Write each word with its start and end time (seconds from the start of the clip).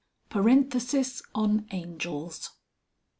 PARENTHESIS 0.29 1.21
ON 1.35 1.67
ANGELS. 1.69 2.49